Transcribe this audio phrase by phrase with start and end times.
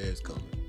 [0.00, 0.59] is coming.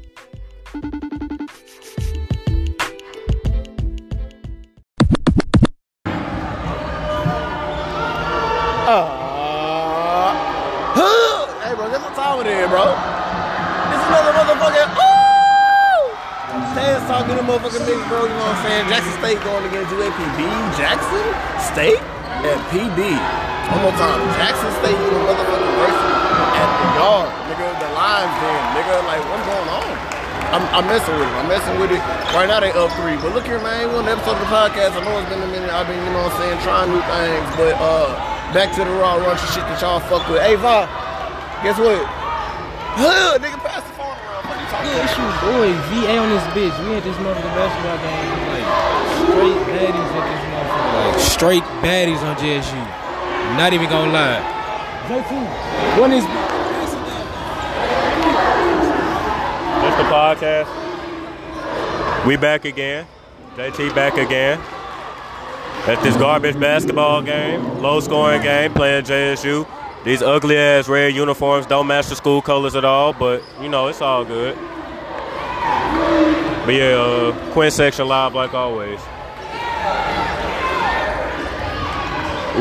[30.72, 31.36] I'm, I'm messing with it.
[31.36, 32.02] I'm messing with it.
[32.32, 33.16] Right now they up three.
[33.20, 33.92] But look here, man.
[33.92, 34.96] One episode of the podcast.
[34.96, 35.70] I know it's been a minute.
[35.70, 37.48] I've been, you know what I'm saying, trying new things.
[37.60, 38.16] But uh,
[38.56, 40.40] back to the raw raunchy shit that y'all fuck with.
[40.42, 40.88] Hey, Va,
[41.64, 42.00] guess what?
[42.96, 44.44] Huh, nigga, pass the phone around.
[44.48, 45.12] What you talking Yeah, about?
[45.12, 46.76] it's your boy VA on this bitch.
[46.88, 48.32] We had this motherfucking basketball game.
[48.52, 48.68] Like
[49.28, 50.92] straight baddies at this motherfucker.
[50.96, 52.80] Like straight baddies on JSU.
[53.60, 54.40] Not even gonna lie.
[55.08, 55.32] JT,
[56.00, 56.24] one is
[59.82, 60.68] It's the podcast.
[62.26, 63.06] We back again.
[63.56, 64.60] JT back again.
[65.88, 69.68] At this garbage basketball game, low scoring game, playing JSU.
[70.06, 73.88] These ugly ass red uniforms don't match the school colors at all, but you know,
[73.88, 74.56] it's all good.
[76.66, 79.00] But yeah, uh, Quinn section live like always.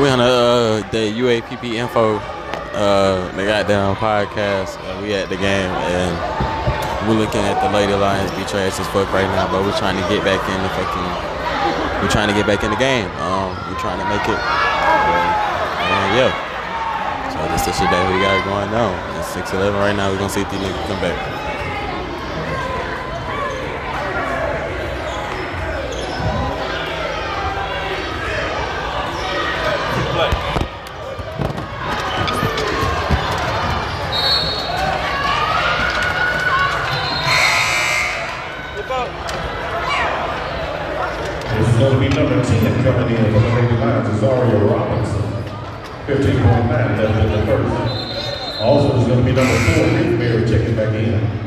[0.00, 4.78] We on the, uh, the UAPB info, uh, the goddamn podcast.
[4.78, 6.39] Uh, we at the game and
[7.08, 9.96] we're looking at the Lady Lions be trash as fuck right now, but we're trying
[9.96, 11.08] to get back in the fucking.
[12.02, 13.08] We're trying to get back in the game.
[13.20, 14.36] Um, we're trying to make it.
[14.36, 16.32] Uh, yeah.
[17.32, 18.92] So that's the shit that we got going on.
[19.16, 20.10] It's 6-11 right now.
[20.10, 21.40] We're gonna see if these niggas come back.
[41.60, 42.84] This is going to be number 10
[43.16, 43.40] in the
[43.80, 45.22] Lions, Azaria Robinson.
[46.06, 48.60] 15.9 left in the first.
[48.60, 51.39] Also, it's going to be number 4, Nick Berry checking back in.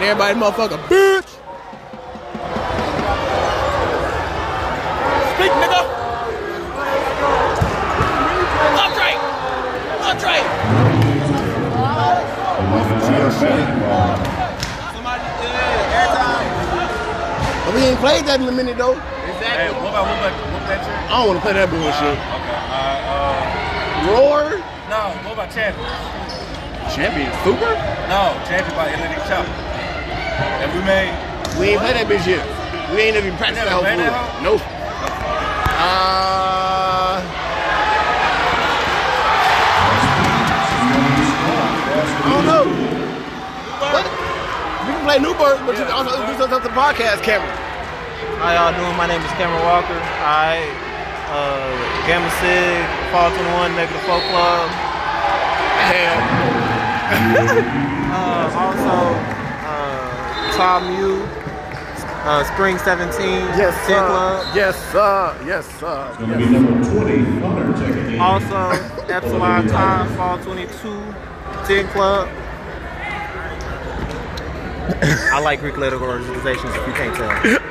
[0.00, 1.28] It's capping everybody, motherfucker, bitch.
[5.36, 5.82] Speak, nigga.
[8.80, 9.10] Andre.
[10.00, 10.36] Andre.
[14.92, 16.48] Somebody, yeah, airtime.
[17.66, 18.94] But we ain't played that in a minute though.
[18.94, 22.16] hey, what about, what about, what about your, I don't want to play that bullshit.
[22.16, 23.36] okay, uh,
[24.08, 24.48] Roar.
[24.48, 25.84] uh, no, what about champion?
[26.88, 27.30] Champion.
[27.44, 27.72] Super.
[28.08, 29.69] No, champion by Atlantic Chop.
[30.40, 31.12] And we made,
[31.58, 32.44] We ain't played that bitch yet.
[32.94, 34.56] We ain't even practiced that never whole played that bull.
[34.56, 34.62] Nope.
[35.80, 37.20] Uh.
[42.20, 42.64] I don't know.
[43.78, 44.04] What?
[44.86, 47.50] We can play Newburgh, but you can also do something to the podcast camera.
[48.40, 48.96] How y'all doing?
[48.96, 50.00] My name is Cameron Walker.
[50.24, 50.64] I
[51.30, 51.70] uh,
[52.08, 52.82] Gamma Sig,
[53.12, 54.70] Fall 21, Negative Folk Club.
[55.92, 56.18] Hell.
[58.10, 59.39] Uh, also,
[60.60, 61.24] Tau Mu,
[62.28, 63.16] uh, Spring 17,
[63.56, 64.06] Yes, 10 sir.
[64.06, 64.46] Club.
[64.54, 65.36] Yes, sir.
[65.46, 66.06] Yes, sir.
[66.10, 68.20] It's going to be number 20, Hunter checking in.
[68.20, 68.58] Also,
[69.08, 70.68] Epsilon Time, Fall 22,
[71.64, 72.28] 10 Club.
[75.32, 77.32] I like Greek letter organizations if you can't tell.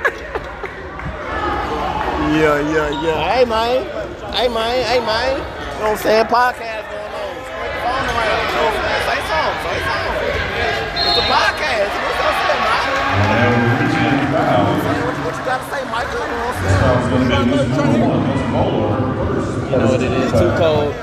[2.29, 3.17] Yeah, yeah, yeah.
[3.33, 3.81] Hey, man.
[4.37, 4.85] Hey, man.
[4.85, 5.33] Hey, man.
[5.33, 6.25] You know what I'm saying?
[6.29, 7.33] Podcast going on.
[7.41, 8.45] Spread the phone around.
[8.45, 9.01] You know what I'm saying?
[9.09, 9.65] Say something.
[9.65, 10.29] Say something.
[11.09, 11.48] It's a podcast.
[13.39, 13.45] You
[15.45, 16.19] got to say, Michael?
[16.19, 16.79] You know what I'm saying?
[16.79, 18.21] Foul's going to be against number one.
[18.27, 20.93] That's Bowler versus You know what it is, too cold.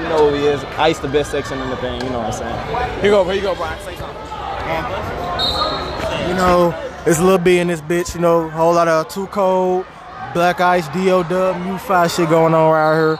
[0.00, 0.64] You know what it is.
[0.64, 3.00] Ice the best section in the thing, you know what I'm saying?
[3.00, 3.24] Here you go.
[3.24, 3.78] Here you go, Brian.
[3.84, 4.16] Say something.
[6.28, 6.74] You know,
[7.06, 9.84] it's a little bit in this bitch, you know, whole lot of too cold,
[10.32, 13.18] black ice, DO dub, U5 shit going on right here.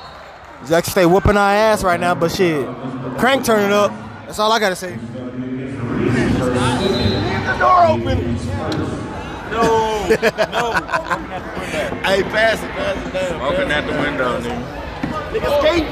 [0.66, 2.66] Jack stay whooping our ass right now, but shit,
[3.18, 3.92] crank turning up.
[4.24, 4.98] That's all I gotta say.
[7.98, 8.36] The door open.
[9.50, 9.62] no,
[10.10, 12.02] no, open out the window.
[12.02, 12.70] Hey, pass it.
[12.70, 13.40] Pass it down.
[13.42, 14.62] Open out the window, nigga.
[15.32, 15.88] Nigga, skate.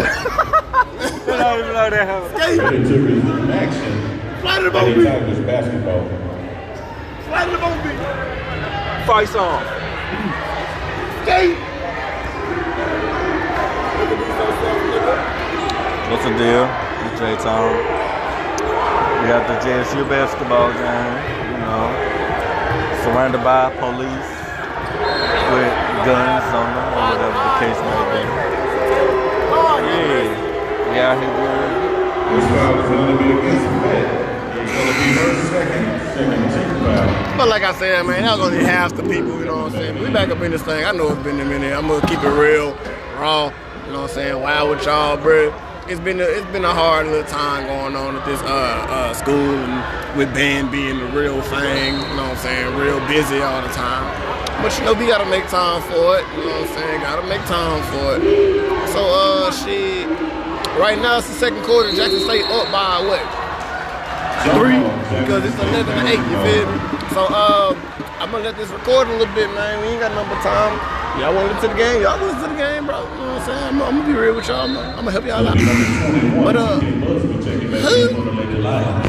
[0.00, 2.32] I don't even know that happened.
[2.36, 2.58] Skate.
[2.58, 3.94] They took his action
[4.40, 5.04] Fly to the and bone he beat.
[5.04, 6.02] tackled basketball.
[7.26, 8.00] Fly to the bone beat.
[9.06, 9.62] Fight song.
[11.24, 11.56] Skate.
[16.10, 16.64] What's the deal?
[17.06, 17.99] It's J Tom.
[19.20, 21.12] We got the JSU basketball game,
[21.52, 21.92] you know.
[23.04, 24.30] Surrounded by police
[25.52, 25.72] with
[26.08, 28.22] guns on them or whatever the case may be.
[29.84, 30.32] Yeah.
[30.88, 31.90] We out here with
[32.30, 34.08] This foul is going to be against Met.
[34.56, 35.84] It's going to be her second,
[36.16, 37.36] second team foul.
[37.36, 39.72] But like I said, man, that was only half the people, you know what I'm
[39.72, 40.02] saying?
[40.02, 40.84] We back up in this thing.
[40.84, 41.72] I know it's been a minute.
[41.76, 42.74] I'm gonna keep it real,
[43.18, 43.52] raw,
[43.86, 44.40] you know what I'm saying?
[44.40, 45.52] Wild with y'all, bro.
[45.90, 49.10] It's been a, it's been a hard little time going on at this uh, uh,
[49.10, 49.82] school and
[50.14, 52.78] with band being the real thing, you know what I'm saying?
[52.78, 54.06] Real busy all the time.
[54.62, 57.00] But you know, we gotta make time for it, you know what I'm saying?
[57.02, 58.22] Gotta make time for it.
[58.94, 60.06] So, uh, shit.
[60.78, 61.90] Right now, it's the second quarter.
[61.90, 63.26] Jackson State up by what?
[64.54, 64.78] three
[65.26, 66.78] because it's 11 to 8, you feel me?
[67.10, 67.74] So, um,
[68.22, 69.82] I'm gonna let this record a little bit, man.
[69.82, 70.70] We ain't got no more time.
[71.18, 72.02] Y'all wanna listen to the game?
[72.06, 73.02] Y'all listen to the game, bro.
[73.50, 73.82] You know what I'm saying?
[73.82, 74.90] I'm, I'm gonna be real with y'all, man.
[74.90, 75.56] I'm gonna help y'all out.
[76.44, 79.06] But, uh, Jay Busby checking back in for the Lady Lions.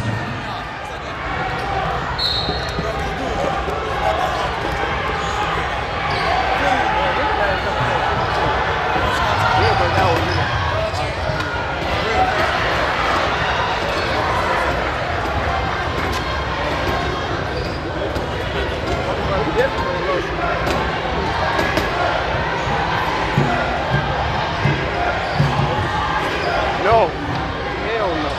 [26.82, 27.08] No.
[27.08, 28.32] Hell no.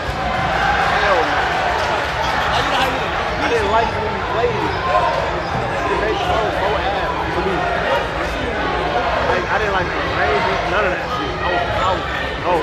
[0.98, 1.38] Hell no.
[3.38, 4.74] I didn't like it when you played it.
[5.88, 7.54] It made so, so ass to me.
[9.30, 10.42] Like, I didn't like the range,
[10.74, 11.32] none of that shit.
[11.38, 12.02] I was, I was,
[12.42, 12.54] no.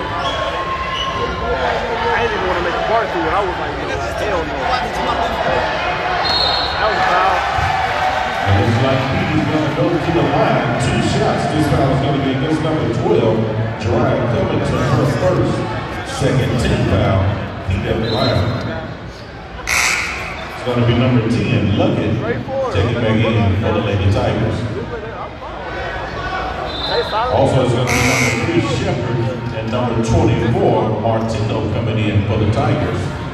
[2.12, 3.29] I didn't even want to make a part to it.
[3.40, 4.52] I was like, hell no.
[6.76, 7.40] That was foul.
[8.60, 10.76] It's like he's going to go to the line.
[10.84, 11.48] Two shots.
[11.56, 15.56] This foul is going to be against number 12, Gerard Covington, her first,
[16.20, 17.24] second team foul.
[17.72, 17.80] He
[18.12, 18.44] line.
[19.64, 22.12] It's going to be number 10, Luckett,
[22.76, 24.60] taking back in for the Lady Tigers.
[27.32, 29.16] Also, it's going to be number three, Shepard,
[29.56, 33.29] and number 24, Martino, coming in for the Tigers.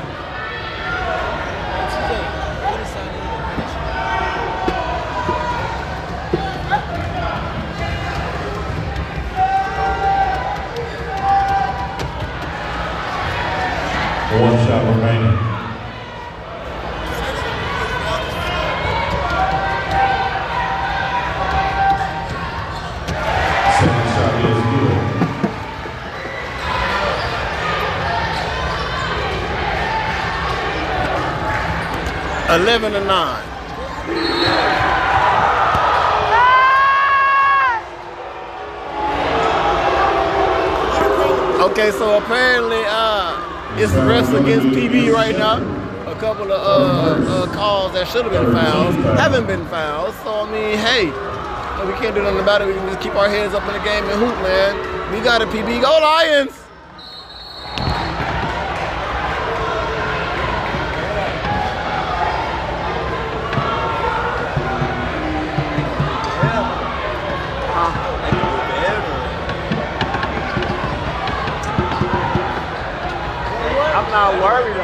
[32.66, 33.44] 11 to 9.
[41.62, 45.58] Okay, so apparently uh, it's refs against PB right now.
[46.12, 50.16] A couple of uh, uh, calls that should have been fouls haven't been fouled.
[50.24, 51.06] So I mean, hey,
[51.86, 52.68] we can't do nothing about it.
[52.68, 55.14] We can just keep our heads up in the game and hoop, man.
[55.14, 55.84] We got a PB.
[55.84, 56.65] Go Lions!
[74.16, 74.75] Not worried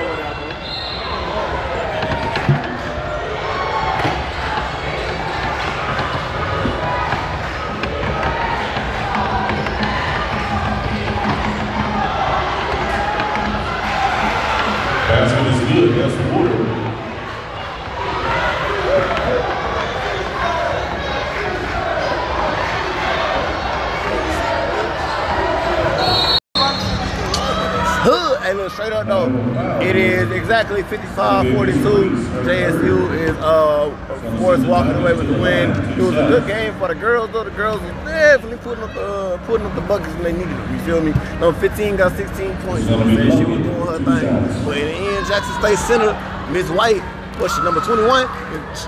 [28.81, 32.43] straight up though, it is exactly 55-42.
[32.43, 35.69] JSU is, uh, of course, walking away with the win.
[35.69, 37.43] It was a good game for the girls, though.
[37.43, 40.49] The girls was definitely putting up the, uh, putting up the buckets when they needed
[40.49, 40.73] them.
[40.73, 41.11] You feel me?
[41.39, 42.85] Number 15 got 16 points.
[42.85, 43.37] You know what I'm saying?
[43.37, 44.65] She was doing her thing.
[44.65, 46.13] But in the end, Jackson State Center,
[46.51, 47.01] Miss White,
[47.37, 48.25] what's she, number 21?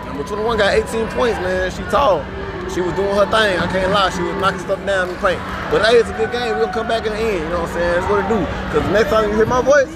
[0.07, 1.69] Number 21 got 18 points, man.
[1.69, 2.25] She tall.
[2.73, 3.59] She was doing her thing.
[3.59, 4.09] I can't lie.
[4.09, 5.37] She was knocking stuff down the paint.
[5.69, 6.57] But hey, it's a good game.
[6.57, 7.43] Gonna come back in the end.
[7.43, 8.01] You know what I'm saying?
[8.01, 8.43] That's what it do.
[8.73, 9.93] Cause next time you hear my voice,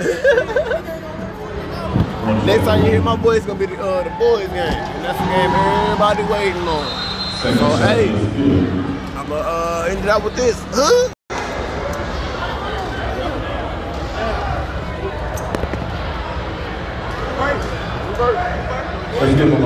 [2.46, 5.04] next time you hear my voice, it's gonna be the uh, the boys game, and
[5.04, 6.84] that's the game everybody waiting on.
[7.46, 7.54] So
[7.86, 8.10] hey,
[9.14, 10.58] I'ma uh, end it out with this.
[10.70, 11.12] Huh?
[19.20, 19.60] Let's give him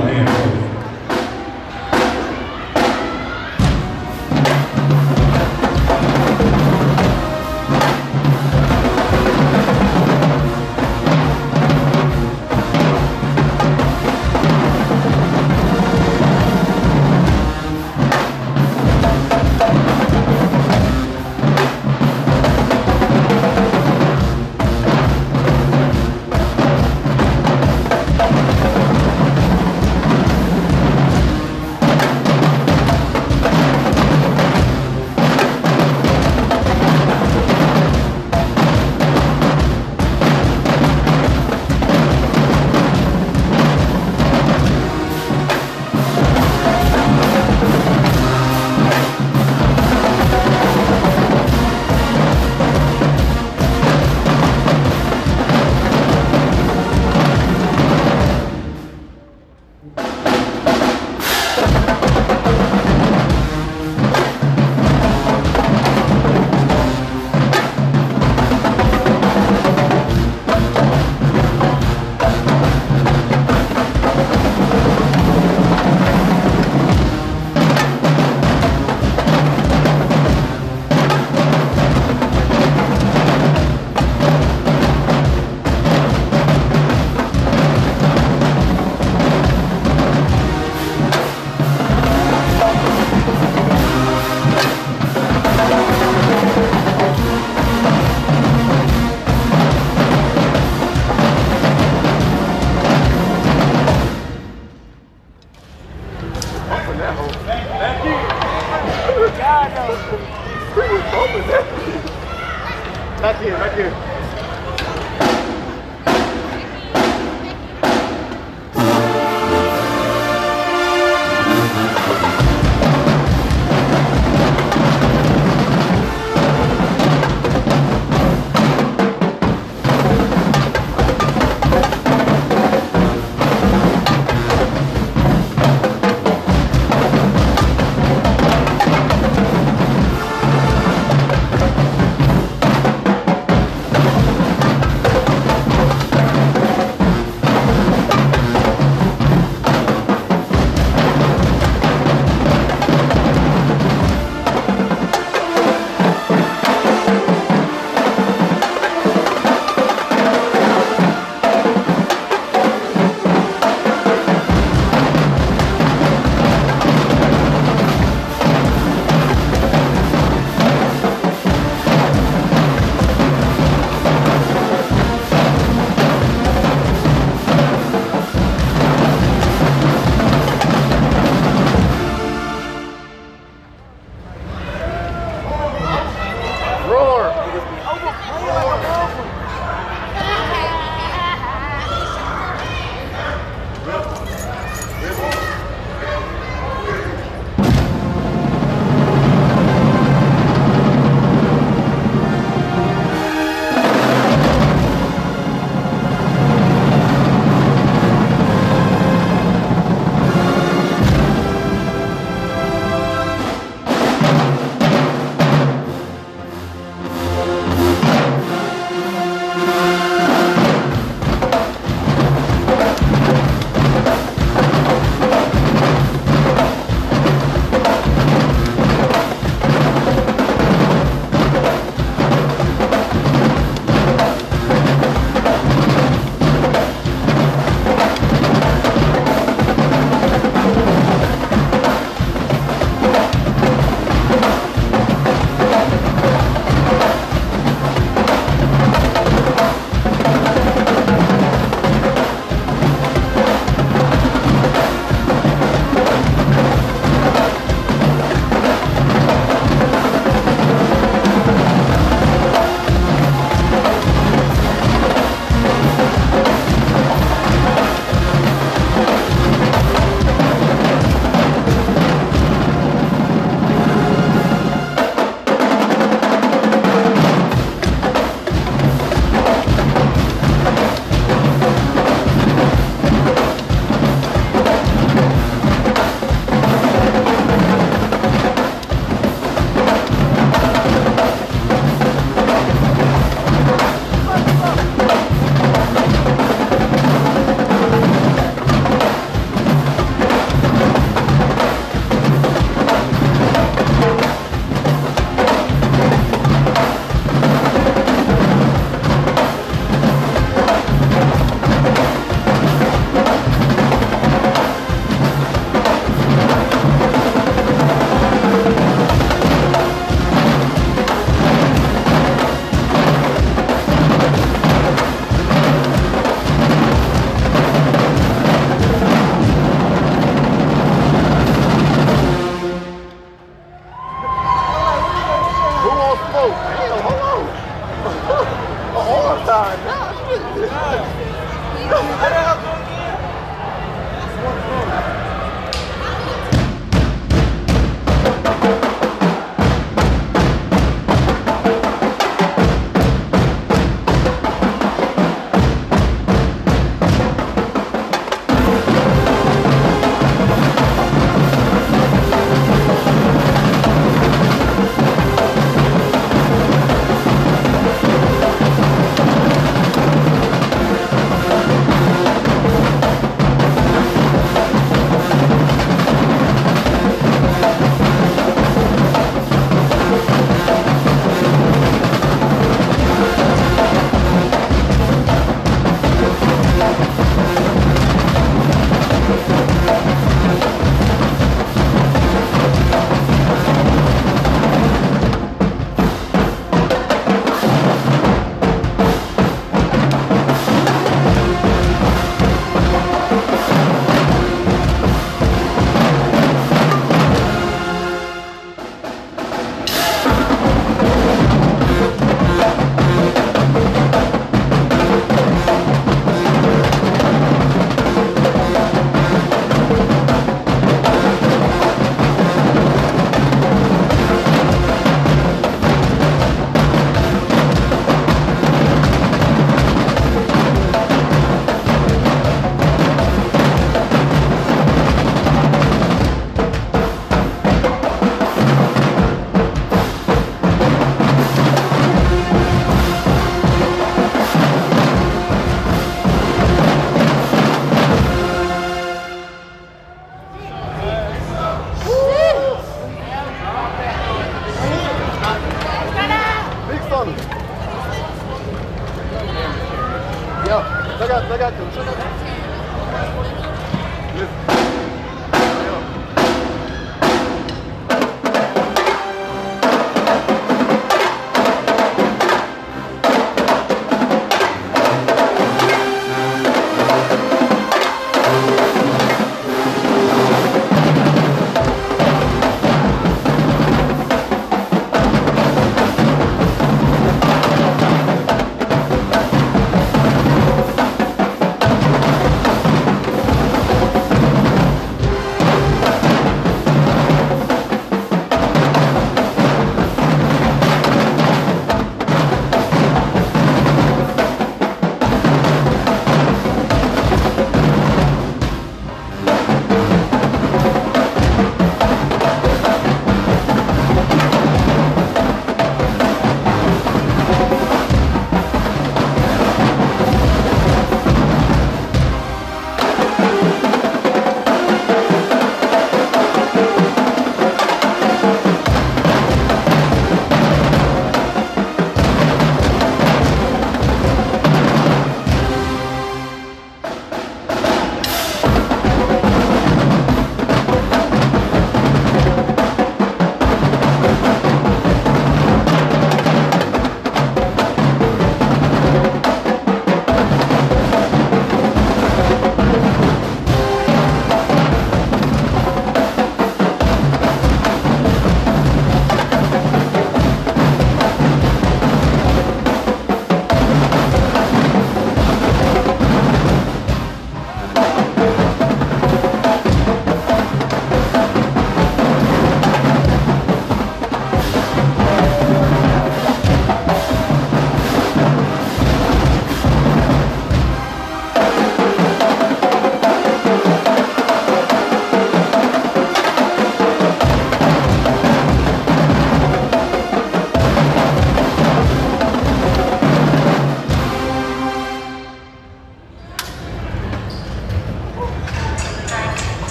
[113.21, 114.14] Back here, back here.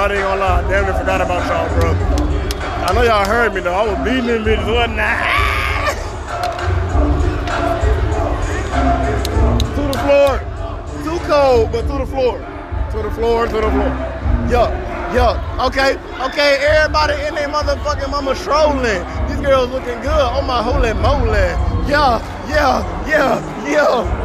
[0.00, 0.62] Not even gonna lie.
[0.62, 1.92] Damn near forgot about y'all, bro.
[1.92, 3.74] I know y'all heard me though.
[3.74, 5.28] I was beating them bitches, wasn't I?
[9.76, 10.40] to the floor.
[11.04, 12.38] Too cold, but to the floor.
[12.92, 13.92] To the floor, to the floor.
[14.48, 14.72] Yup,
[15.12, 15.36] yup.
[15.68, 19.04] Okay, okay, everybody in their motherfucking mama strolling.
[19.28, 20.28] These girls looking good.
[20.32, 21.52] Oh my holy moly.
[21.92, 24.19] Yeah, yeah, yeah, yeah.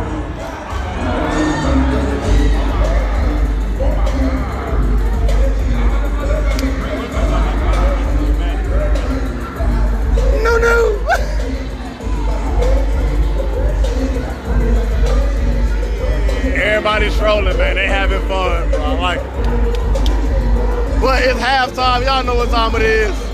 [16.86, 17.78] Everybody's strolling, man.
[17.78, 18.80] They having fun, bro.
[18.80, 21.02] I like it.
[21.02, 22.06] But it's halftime.
[22.06, 23.25] Y'all know what time it is.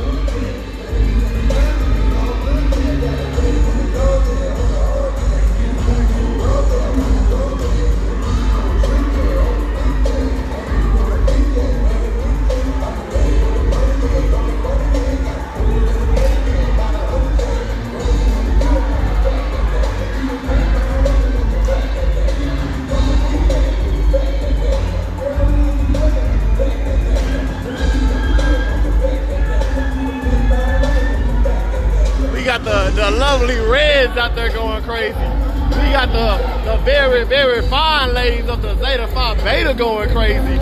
[34.32, 35.28] Out there going crazy.
[35.76, 40.56] We got the, the very, very fine ladies of the Zeta Phi Beta going crazy.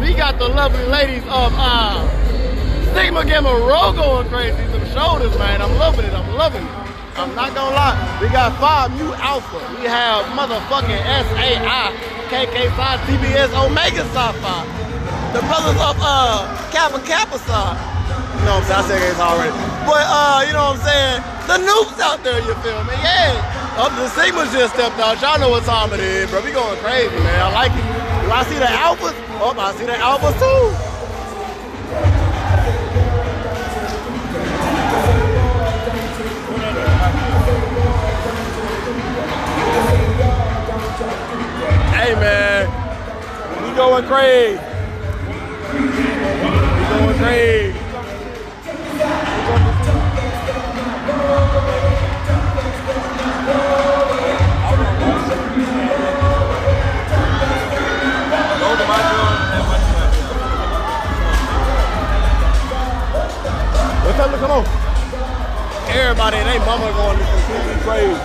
[0.00, 2.02] We got the lovely ladies of uh,
[2.94, 4.58] Sigma Gamma Rho going crazy.
[4.72, 5.62] Some shoulders, man.
[5.62, 6.12] I'm loving it.
[6.12, 6.72] I'm loving it.
[7.14, 8.18] I'm not gonna lie.
[8.20, 9.58] We got Phi Mu Alpha.
[9.78, 11.94] We have motherfucking SAI,
[12.26, 12.74] KK
[13.06, 15.32] TBS, Omega Psi Phi.
[15.32, 17.78] The brothers of uh, Kappa Kappa saying?
[18.74, 19.52] I said games already.
[19.86, 21.31] But uh, you know what I'm saying?
[21.46, 22.94] The noobs out there, you feel me?
[23.02, 23.76] Yeah.
[23.76, 25.20] Up the Sigmas just stepped out.
[25.20, 26.40] Y'all know what time it is, bro.
[26.42, 27.40] We going crazy, man.
[27.40, 27.82] I like it.
[28.24, 29.12] Do I see the alphas?
[29.40, 30.72] Oh, I see the alphas too.
[41.92, 42.68] Hey man,
[43.62, 44.60] we going crazy.
[45.72, 45.78] We
[46.88, 47.81] going crazy.
[64.42, 64.66] Come on.
[65.86, 68.18] Everybody and they mama going completely crazy.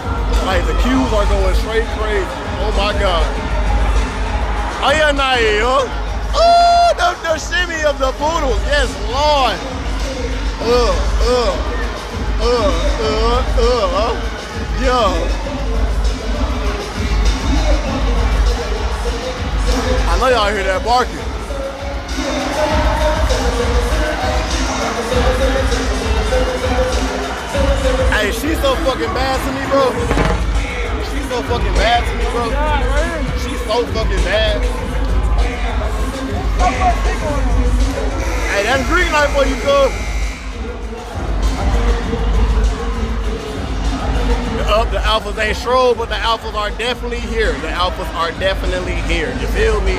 [0.49, 2.25] Like the cues are going straight crazy.
[2.65, 3.21] Oh my God.
[4.81, 5.85] Oh yeah, Naia.
[6.33, 8.57] Oh, the, the shimmy of the poodles.
[8.65, 9.61] Yes, Lord.
[10.65, 10.89] Uh,
[11.21, 11.53] uh,
[12.41, 12.73] uh,
[13.59, 14.17] uh, uh.
[14.81, 15.13] Yo.
[20.09, 21.27] I know y'all hear that barking.
[28.09, 29.93] Hey, she's so fucking bad to me, bro.
[31.13, 32.49] She's so fucking bad to me, bro.
[33.43, 34.61] She's so fucking bad.
[38.49, 39.93] Hey, that's green light for you, cuz.
[44.67, 47.53] Up, the alphas ain't stroll, but the alphas are definitely here.
[47.53, 49.29] The alphas are definitely here.
[49.39, 49.95] You feel me?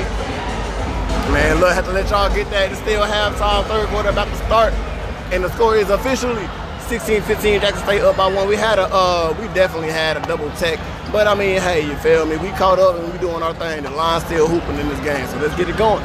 [1.31, 2.71] Man, look, have to let y'all get that.
[2.71, 4.73] It's still halftime, third quarter about to start.
[5.31, 6.45] And the score is officially
[6.89, 7.61] 16-15.
[7.61, 8.47] Jackson State up by one.
[8.47, 10.79] We had a, uh, we definitely had a double tech.
[11.11, 12.35] But I mean, hey, you feel me?
[12.37, 13.83] We caught up and we doing our thing.
[13.83, 15.27] The line's still hooping in this game.
[15.27, 16.03] So let's get it going.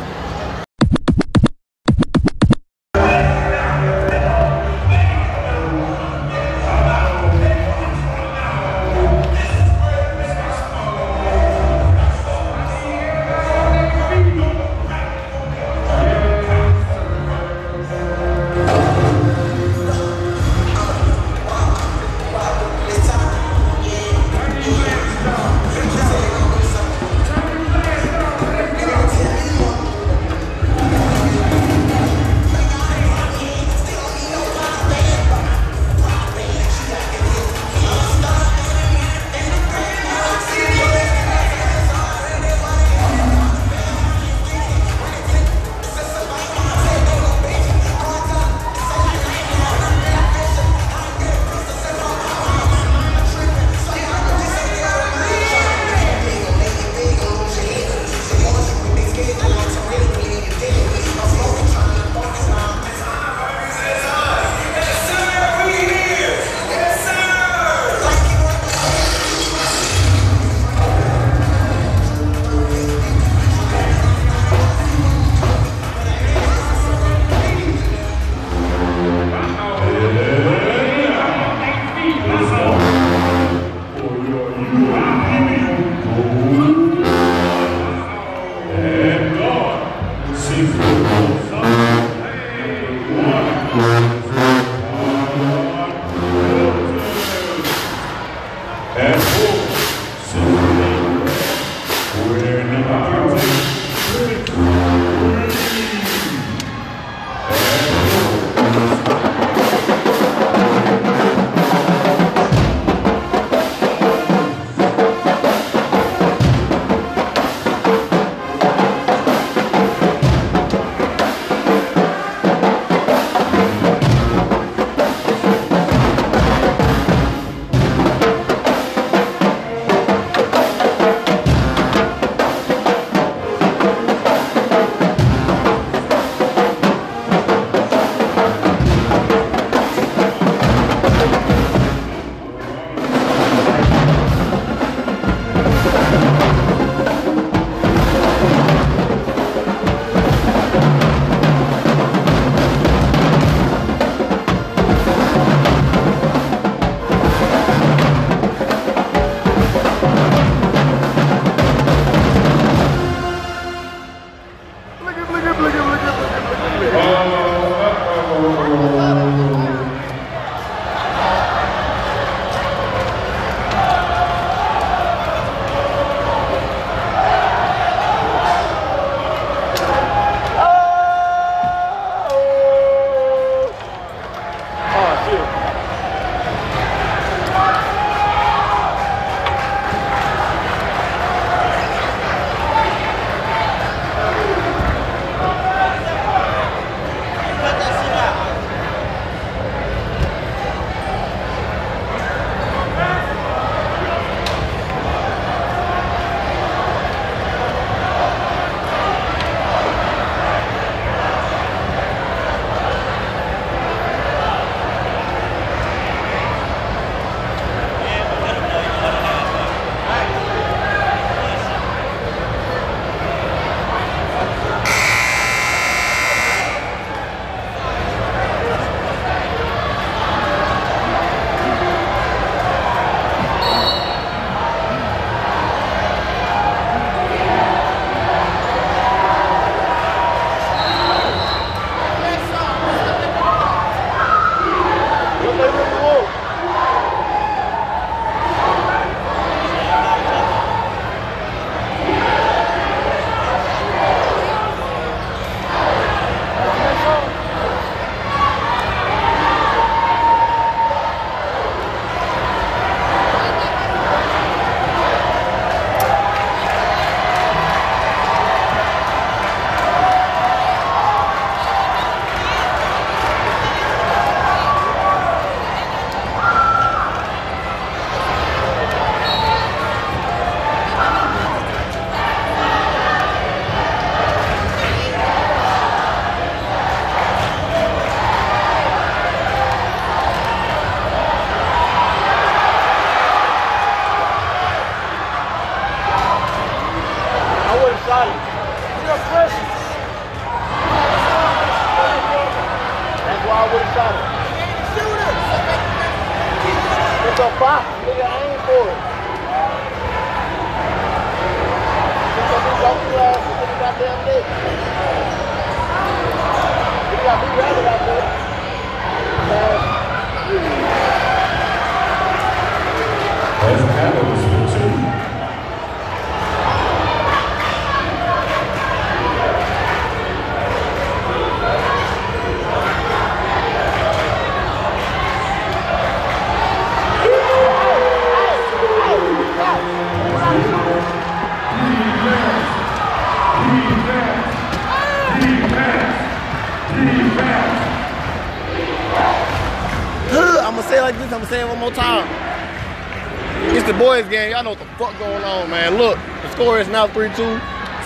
[354.22, 354.52] Game.
[354.52, 355.98] Y'all know what the fuck going on, man.
[355.98, 357.34] Look, the score is now 3-2.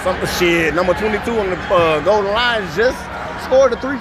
[0.02, 0.74] Something shit.
[0.74, 2.96] Number 22 on the uh, Golden Lions just
[3.44, 3.98] scored a three.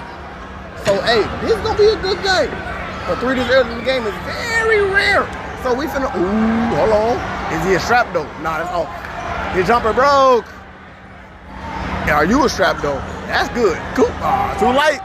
[0.86, 2.50] So, hey, this is gonna be a good game.
[3.12, 5.28] A three this early in the game is very rare.
[5.62, 6.08] So we finna.
[6.16, 7.52] Ooh, hold on.
[7.52, 8.24] Is he a strap though?
[8.40, 9.54] Nah, that's off.
[9.54, 10.46] His jumper broke.
[12.08, 12.96] Are you a strap though?
[13.28, 13.76] That's good.
[13.94, 14.08] Cool.
[14.24, 15.00] Ah, too late.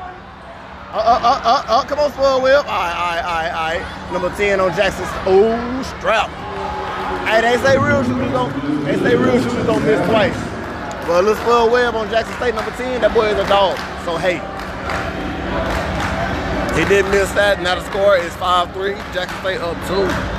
[0.93, 2.66] Uh, uh, uh, uh, uh, come on, Spud Webb.
[2.66, 4.14] All right, all right, all right, all right.
[4.14, 5.06] Number 10 on Jackson.
[5.26, 6.30] Oh, strap.
[7.34, 10.38] Hey, they say real shooters don't, they say real shooters don't miss twice.
[11.08, 13.02] But let's Spud Webb on Jackson State, number 10.
[13.02, 13.76] That boy is a dog.
[14.06, 14.38] So, hey.
[16.78, 17.60] He did miss that.
[17.64, 18.94] Now the score is 5-3.
[19.16, 20.33] Jackson State up two.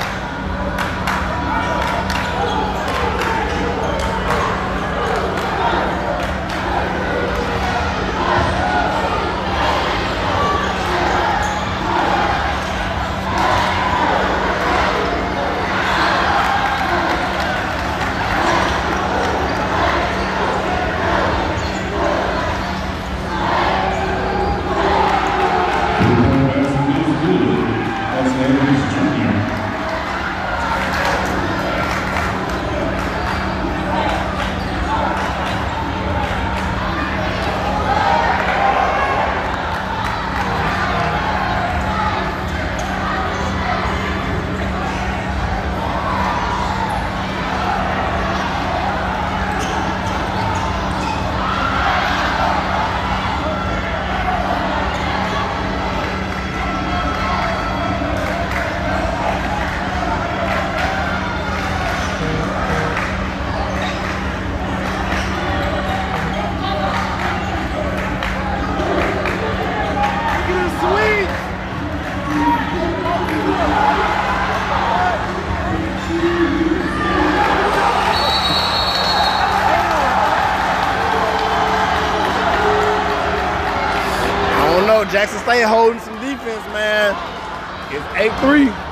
[88.25, 88.85] It's 8-3.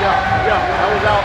[0.00, 1.24] Yeah, yeah, that was out.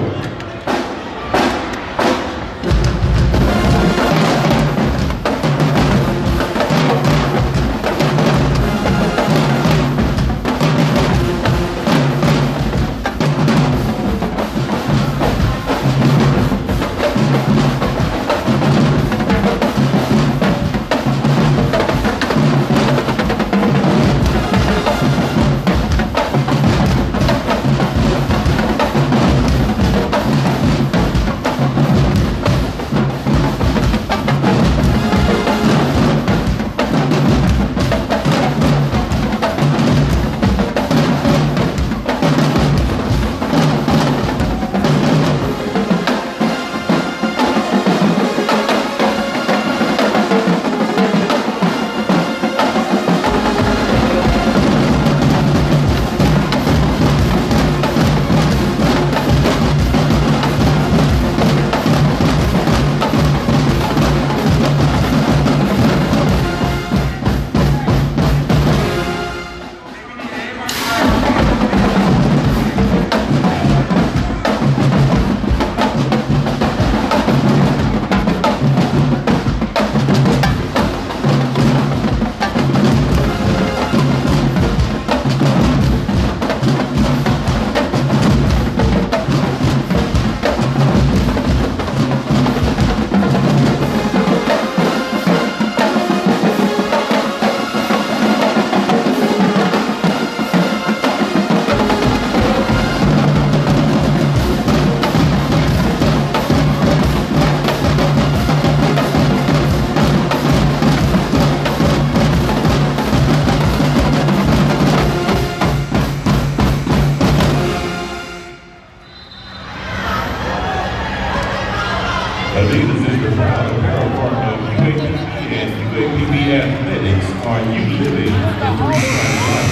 [122.51, 125.15] Adidas is the proud apparel partner of UAPB
[125.55, 129.71] and UAPB Athletics are you living the three-time life.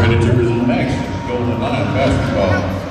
[0.00, 2.85] Ready to resume action, Golden Lion Basketball.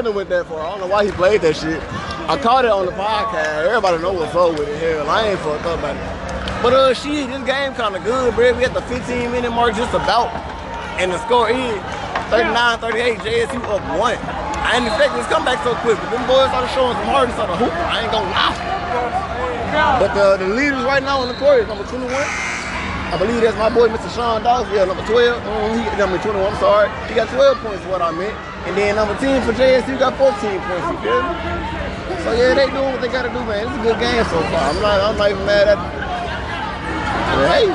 [0.00, 0.64] Shouldn't have went that far.
[0.64, 1.76] I don't know why he played that shit.
[2.24, 3.68] I caught it on the podcast.
[3.68, 4.80] Everybody know what's up with it.
[4.80, 6.62] Hell, I ain't fucked up about it.
[6.64, 8.56] But uh, shit, this game kind of good, bro.
[8.56, 10.32] We at the 15 minute mark, just about,
[10.96, 11.76] and the score is
[12.32, 13.20] 39-38.
[13.20, 14.16] JSU up one.
[14.16, 17.52] I didn't expect this comeback so quick, but them boys started showing some hardness on
[17.52, 17.72] the hoop.
[17.76, 18.56] I ain't gonna lie.
[20.00, 22.08] But uh, the leaders right now on the court is number 21.
[22.08, 24.08] I believe that's my boy, Mr.
[24.16, 24.64] Sean Dawes.
[24.72, 25.44] Yeah, number 12.
[25.44, 26.40] Mm, he number 21.
[26.40, 26.88] I'm sorry.
[27.04, 28.49] He got 12 points, what I meant.
[28.66, 30.86] And then number 10 for JSU got 14 points.
[30.90, 31.70] You feel me?
[32.24, 33.64] So yeah, they doing what they gotta do, man.
[33.64, 34.68] It's a good game so far.
[34.68, 35.80] I'm not, I'm not even mad at.
[35.80, 37.66] But hey,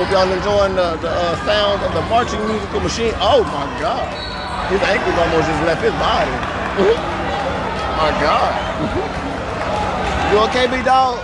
[0.00, 3.12] hope y'all enjoying the, the uh, sound of the marching musical machine.
[3.20, 4.08] Oh my God,
[4.72, 6.32] his ankles almost just left his body.
[8.00, 8.52] my God.
[10.32, 11.20] You okay, big dog?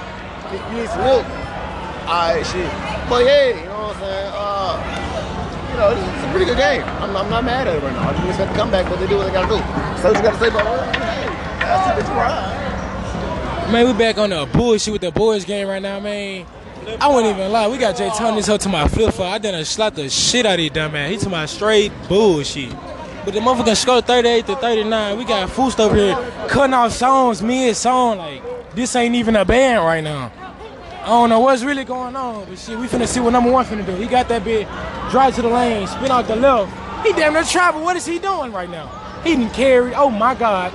[0.53, 1.24] You you need some milk?
[2.05, 2.68] Alright, shit.
[3.09, 4.31] But yeah, you know what I'm saying?
[4.35, 4.77] Uh,
[5.77, 6.83] know, it's, a pretty good game.
[6.83, 8.09] I'm, I'm not mad at it right now.
[8.09, 9.61] I just expect to come back, but they do what they gotta do.
[10.03, 10.97] So you gotta say about it?
[10.97, 11.27] Hey,
[11.61, 13.72] that's see that you.
[13.72, 16.47] Man, we back on the bullshit with the boys game right now, man.
[17.01, 17.66] I wouldn't even lie.
[17.66, 19.33] We got Jay Tony this up to my flip flop.
[19.33, 21.11] I done slapped the shit out of these dumb man.
[21.11, 22.70] He to my straight bullshit.
[23.24, 25.18] But the motherfucker score 38 to 39.
[25.18, 26.14] We got Foost over here
[26.49, 28.18] cutting off songs me and song.
[28.18, 30.31] Like, this ain't even a band right now.
[31.07, 33.64] I don't know what's really going on, but shit, we finna see what number one
[33.64, 33.94] finna do.
[33.94, 34.66] He got that bit,
[35.09, 37.07] drive to the lane, spin out the left.
[37.07, 37.80] He damn near travel.
[37.80, 38.88] What is he doing right now?
[39.22, 39.94] He didn't carry.
[39.94, 40.72] Oh my God.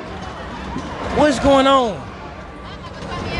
[1.17, 2.01] What's going on?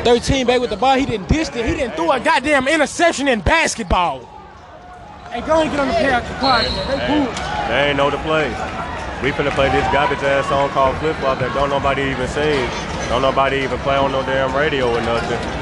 [0.03, 0.97] 13 back with the ball.
[0.97, 1.65] He didn't dish it.
[1.65, 4.25] He didn't throw a goddamn interception in basketball.
[5.31, 6.19] Hey, go and get on the pair.
[6.19, 8.49] They Hey, they ain't know the play.
[9.23, 12.69] We finna play this garbage ass song called Flip Flop that don't nobody even sing.
[13.07, 15.61] Don't nobody even play on no damn radio or nothing.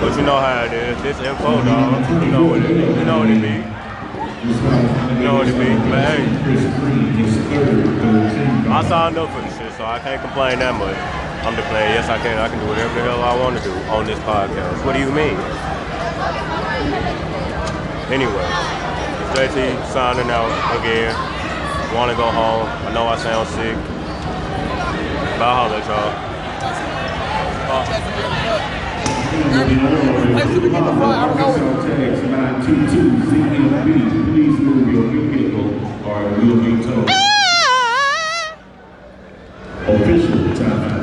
[0.00, 1.02] But you know how it is.
[1.02, 2.22] This info, dog.
[2.22, 2.98] You know what it is.
[2.98, 3.62] You know what it be.
[4.44, 5.70] You know what it be.
[5.88, 6.26] But hey,
[8.68, 10.96] I signed up for this shit, so I can't complain that much.
[11.46, 11.94] I'm the player.
[11.94, 12.38] Yes, I can.
[12.38, 14.84] I can do whatever the hell I want to do on this podcast.
[14.84, 15.38] What do you mean?
[18.12, 18.46] Anyway,
[19.32, 21.14] JT signing out again.
[21.94, 22.66] Want to go home.
[22.66, 23.76] I know I sound sick.
[25.38, 26.34] But I'll holler at y'all.
[31.84, 33.24] Tags 922
[34.32, 35.68] Please move your vehicle
[36.06, 37.08] or it will be towed.
[39.86, 40.93] Official timeout.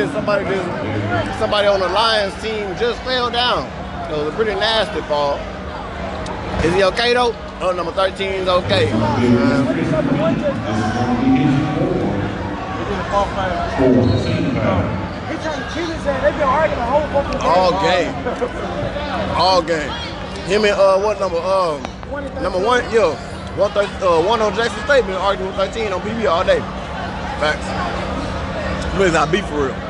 [0.00, 0.12] Okay, wait a minute.
[0.14, 3.66] Somebody just somebody on the Lions team just fell down.
[4.10, 5.36] It was a pretty nasty fall.
[6.64, 7.34] Is he okay though?
[7.60, 8.90] Oh, number 13 is okay.
[17.44, 18.14] All game.
[19.36, 19.90] All game.
[20.48, 21.38] Him and uh what number?
[21.38, 21.82] Um
[22.42, 23.14] number one, yeah.
[23.58, 26.60] One thir- uh one on Jackson State been arguing with 13 on BB all day.
[27.40, 27.66] Facts.
[28.98, 29.89] Really not beef for real.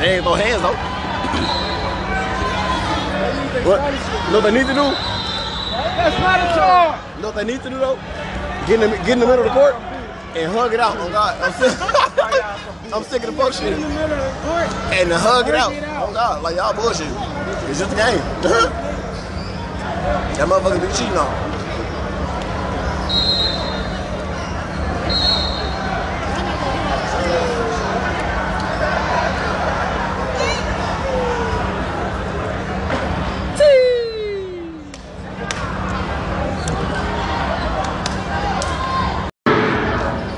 [0.00, 0.76] They ain't no hands though.
[3.66, 3.80] What?
[4.26, 4.86] You know what they need to do?
[5.96, 7.16] That's not a charge.
[7.16, 7.96] You know what they need to do though?
[8.66, 9.74] Get in the, get in the middle of the court
[10.36, 10.96] and hug it out.
[10.98, 11.72] Oh God, I'm sick.
[12.94, 13.72] I'm sick of the fuck shit.
[13.72, 14.68] In the middle of the court.
[14.92, 15.72] And to hug it out.
[15.72, 16.08] Hug it out.
[16.08, 17.08] Oh God, like y'all bullshit.
[17.68, 18.18] It's just a game.
[20.36, 21.56] that motherfucker be cheating on.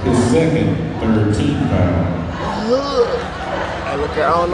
[0.04, 2.18] His second 13 foul.
[3.84, 4.50] Hey, look here, I don't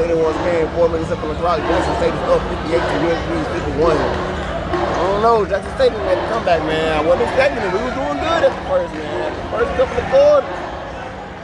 [0.00, 0.68] anyone's game.
[0.72, 1.60] Four minutes up on the clock.
[1.60, 3.28] Jackson State is up 58 to USC
[3.76, 3.92] 51.
[3.92, 5.44] I don't know.
[5.44, 6.96] Jackson State make a comeback, man.
[6.96, 7.70] I wasn't expecting it.
[7.74, 9.28] We was doing good at the first, man.
[9.28, 10.72] The first couple of quarters.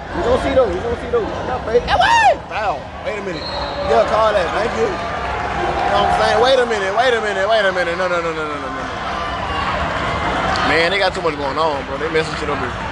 [0.09, 0.73] We gonna see those.
[0.73, 1.29] We gonna see those.
[1.45, 1.85] Got faith.
[1.85, 2.37] Hey, wait!
[2.49, 2.81] Foul.
[3.05, 3.45] Wait a minute.
[3.93, 4.49] Yeah, call that.
[4.57, 4.89] Thank you.
[4.89, 6.39] You know what I'm saying?
[6.41, 6.93] Wait a minute.
[6.97, 7.45] Wait a minute.
[7.45, 7.97] Wait a minute.
[8.01, 8.83] No, no, no, no, no, no, no.
[10.69, 11.97] Man, they got too much going on, bro.
[11.99, 12.89] They messing shit up here.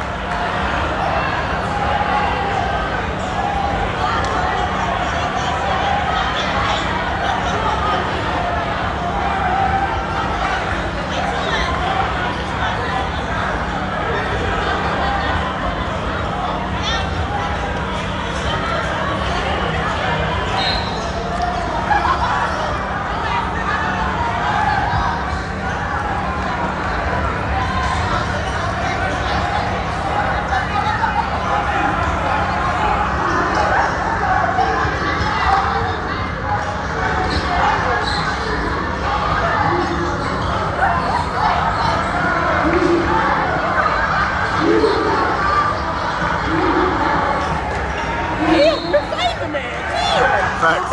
[50.67, 50.91] Facts.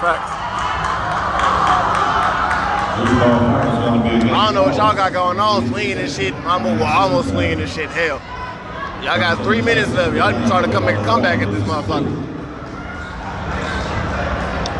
[0.00, 0.30] Facts.
[2.98, 5.68] This ball is going to be against I don't know what y'all got going on,
[5.68, 6.34] swinging and shit.
[6.44, 7.88] I'm well, almost swinging this shit.
[7.90, 8.20] Hell,
[9.02, 10.14] y'all got three minutes left.
[10.14, 12.26] Y'all trying to come make a comeback at this motherfucker.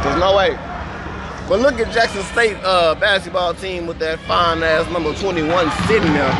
[0.02, 0.58] There's no way.
[1.48, 6.12] But look at Jackson State uh, basketball team with that fine ass number 21 sitting
[6.12, 6.32] there.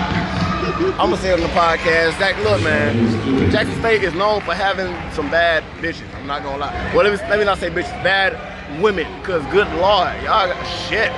[1.00, 2.18] I'm gonna say on the podcast.
[2.18, 3.50] Zach, look, man.
[3.50, 6.14] Jackson State is known for having some bad bitches.
[6.14, 6.92] I'm not gonna lie.
[6.94, 8.38] Well, let me, let me not say bitches, bad
[8.80, 9.06] women.
[9.22, 11.10] Cause good lord, y'all got shit.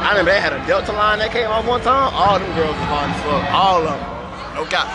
[0.00, 2.12] I remember they had a Delta line that came off one time.
[2.16, 3.44] All them girls was hard as fuck.
[3.52, 4.10] All of them.
[4.56, 4.88] No cap.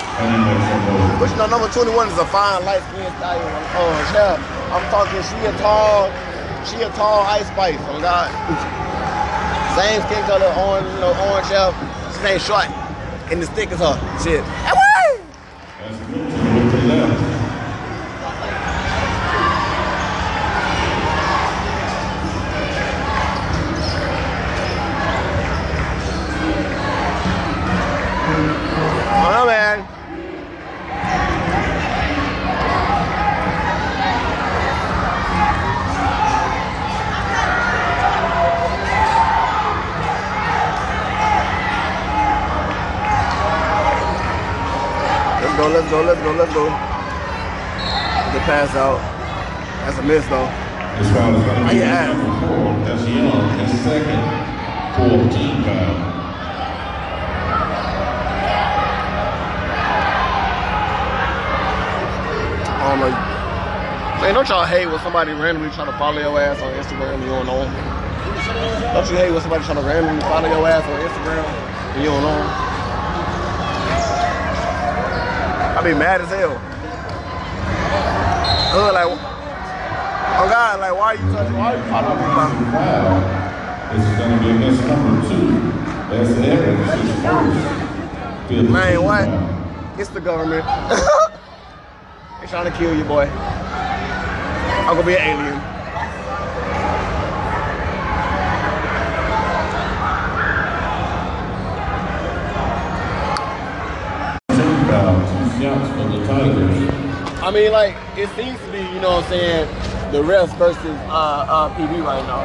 [1.22, 3.48] But you know, number 21 is a fine light skinned stallion.
[3.78, 4.36] Oh, yeah.
[4.74, 6.10] I'm talking, she a tall,
[6.66, 7.80] she a tall Ice Spice.
[7.88, 8.28] Oh God.
[9.78, 11.72] Same skin color, orange, you know, orange shell.
[12.18, 12.68] She ain't short.
[13.32, 13.96] And the stick is her.
[14.24, 14.44] Shit.
[14.44, 15.22] Hey, what?
[15.86, 17.36] As the move to the left.
[29.28, 29.88] Oh man.
[45.66, 46.86] Let's go, let's go, let's go, let's go.
[48.34, 49.00] The pass out.
[49.86, 50.50] That's a miss though.
[51.00, 52.08] This foul is going to be Yeah.
[52.12, 52.86] number four.
[52.86, 54.24] That's Young, his second,
[54.98, 55.96] 14 foul.
[62.86, 63.10] Don't know.
[64.22, 67.24] Man, don't y'all hate when somebody randomly try to follow your ass on Instagram and
[67.24, 67.64] you don't know?
[68.94, 71.46] Don't you hate when somebody try to randomly follow your ass on Instagram
[71.96, 72.66] and you don't know?
[75.75, 76.58] I be mad as hell.
[78.74, 81.54] Ugh, like, oh God, like, why are you touching?
[83.94, 85.46] This is to be against number two.
[86.10, 86.32] That's
[88.50, 88.70] first.
[88.70, 89.28] Man, what?
[90.00, 90.66] It's the government.
[92.40, 93.28] They're trying to kill you, boy.
[93.28, 95.62] I'm gonna be an alien.
[104.50, 106.25] Team foul, two shots for the Tigers.
[106.36, 110.84] I mean, like, it seems to be, you know what I'm saying, the refs versus
[111.08, 112.44] uh, uh, PB right now.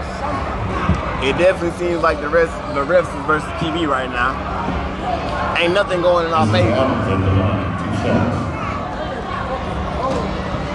[1.27, 4.37] It definitely seems like the refs, the refs is versus TV right now.
[5.59, 6.69] Ain't nothing going in our favor.
[6.69, 8.37] Evans at the line, two shots.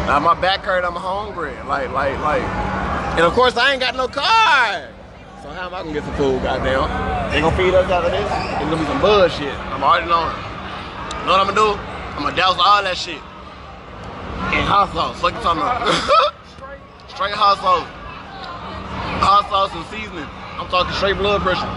[0.07, 1.55] Now my back hurt, I'm hungry.
[1.67, 2.43] Like, like, like.
[3.15, 4.89] And of course, I ain't got no car.
[5.41, 7.31] So how am I gonna get some food, goddamn?
[7.31, 8.21] They gonna feed us out of this?
[8.21, 9.55] It's gonna be some bullshit.
[9.71, 10.35] I'm already knowing.
[11.21, 11.94] You know what I'm gonna do?
[12.15, 13.19] I'm gonna douse all that shit
[14.55, 15.19] in hot sauce.
[15.19, 15.83] Fuck you talking about?
[17.11, 17.83] straight hot sauce.
[19.19, 20.27] Hot sauce and seasoning.
[20.55, 21.67] I'm talking straight blood pressure.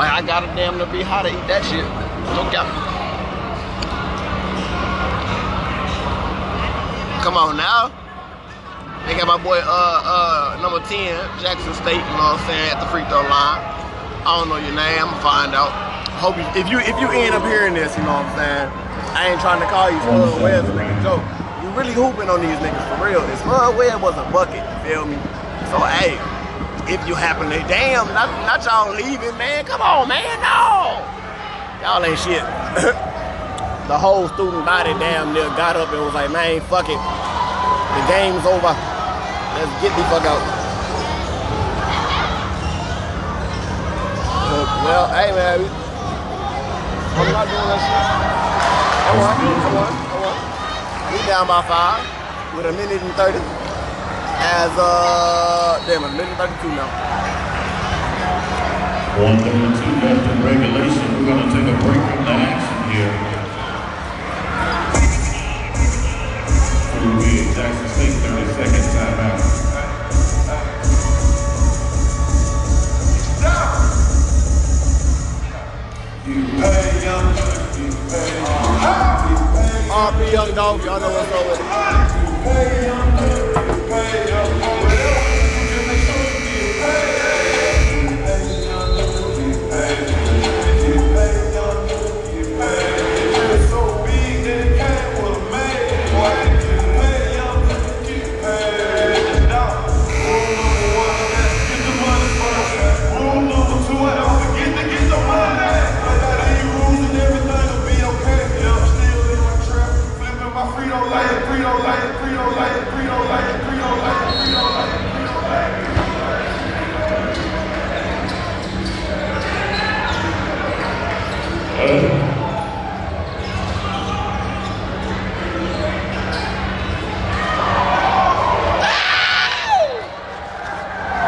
[0.00, 1.84] Like I gotta damn to be hot to eat that shit.
[2.32, 2.64] No cap.
[7.20, 7.92] Come on now.
[9.04, 12.70] They got my boy uh uh number 10, Jackson State, you know what I'm saying,
[12.72, 13.60] at the free throw line.
[14.24, 15.87] I don't know your name, I'ma find out.
[16.18, 18.68] Hope you if you if you end up hearing this, you know what I'm saying.
[19.14, 21.22] I ain't trying to call you Spud Webb to make a joke.
[21.62, 23.22] You really hooping on these niggas for real.
[23.30, 25.14] This Spud Webb was a bucket, you feel me?
[25.70, 26.18] So hey,
[26.90, 29.62] if you happen to damn, not not y'all leaving, man.
[29.62, 30.98] Come on, man, no.
[31.86, 32.42] Y'all ain't shit.
[33.86, 36.98] the whole student body damn near got up and was like, man, fuck it.
[36.98, 38.74] The game's over.
[38.74, 40.42] Let's get the fuck out.
[44.82, 45.77] Well, hey man,
[47.18, 47.98] I'm not doing that shit.
[47.98, 50.34] I won, I won, I won.
[51.10, 52.06] We down by five
[52.54, 53.42] with a minute and 30.
[54.38, 56.86] As, uh, damn, a minute and 32 now.
[59.18, 61.06] 132 left in regulation.
[61.18, 63.10] We're going to take a break from the action here.
[66.94, 69.47] It will be a Jackson State 30 second timeout.
[78.88, 81.60] RP Young Dog, y'all know what's up with
[84.62, 84.67] it.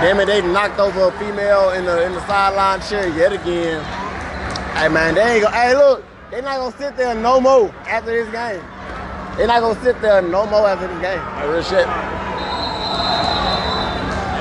[0.01, 3.85] Damn it, they knocked over a female in the in the sideline chair yet again.
[4.75, 5.55] Hey man, they ain't gonna.
[5.55, 8.65] Hey look, they not gonna sit there no more after this game.
[9.41, 11.17] They not gonna sit there no more after this game.
[11.17, 11.87] Like real shit.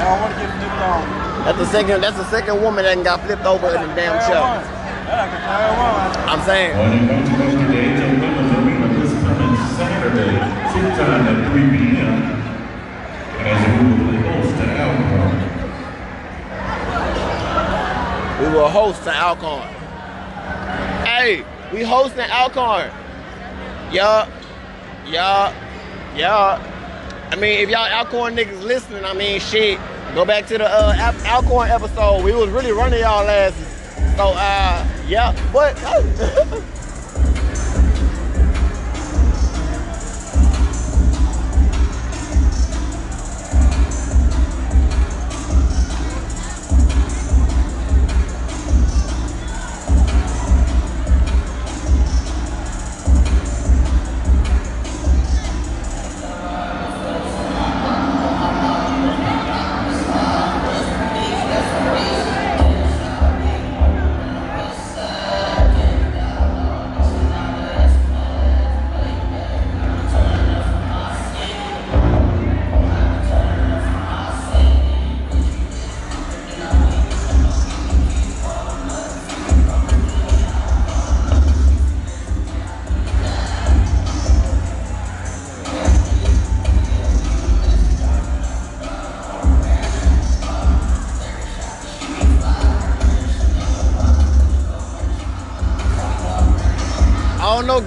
[0.04, 1.08] don't want to get flipped on.
[1.46, 2.02] That's the second.
[2.02, 4.44] That's the second woman that got flipped over in the damn show.
[4.44, 6.12] That's a one.
[6.28, 6.76] I'm saying.
[6.76, 8.12] On your coaching coach today, H.O.
[8.20, 10.36] Clemmons Arena this coming Saturday,
[10.68, 12.20] tea time at 3 p.m.
[13.40, 15.40] As we will host to Alcorn.
[18.44, 19.72] We will host the Alcorn.
[21.08, 22.92] Hey, we hosting Alcorn.
[23.94, 24.28] Yup.
[25.10, 25.54] Yup.
[26.16, 26.62] Yup.
[27.32, 29.80] I mean, if y'all Alcorn niggas listening, I mean, shit,
[30.14, 32.24] go back to the uh, Al- Alcorn episode.
[32.24, 33.68] We was really running y'all asses.
[34.16, 35.36] So, uh, yeah.
[35.52, 35.76] But,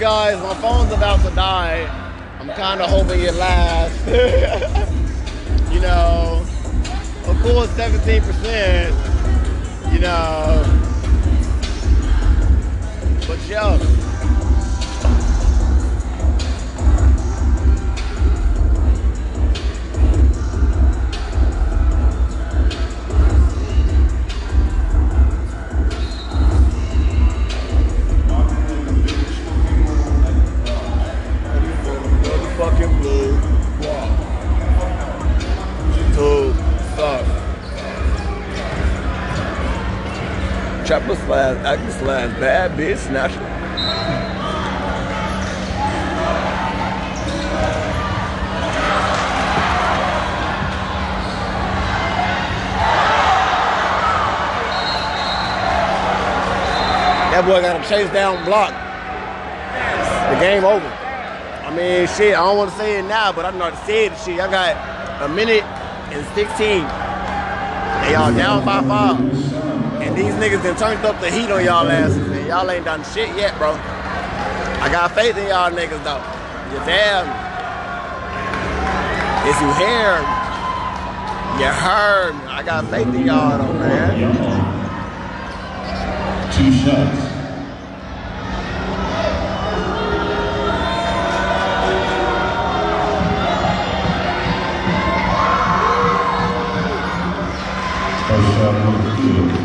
[0.03, 0.37] guys.
[0.43, 1.87] My phone's about to die.
[2.41, 4.05] I'm kind of hoping it lasts.
[5.73, 6.45] you know,
[7.27, 8.91] of course, 17%.
[9.93, 10.65] You know,
[13.29, 13.92] but yo.
[42.03, 43.39] Slash, bad bitch snatcher.
[57.31, 58.71] That boy got him chased down block.
[60.33, 60.87] The game over.
[60.87, 64.41] I mean, shit, I don't want to say it now, but I'm not saying shit.
[64.41, 65.63] I got a minute
[66.13, 66.83] and 16.
[66.83, 69.52] And y'all down by five.
[70.03, 72.27] And these niggas done turned up the heat on y'all asses.
[72.29, 73.71] And y'all ain't done shit yet, bro.
[73.71, 76.19] I got faith in y'all niggas, though.
[76.73, 77.29] You damn.
[79.47, 82.47] If you hear me, you heard me.
[82.47, 84.19] I got faith in y'all, though, man.
[86.51, 87.29] Two shots.
[98.27, 99.62] First shot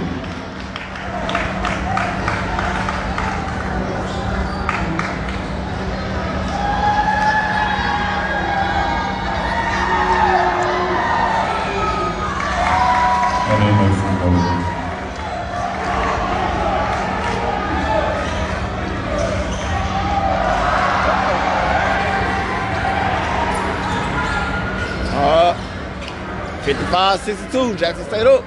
[26.97, 28.43] 55 62, Jackson State up.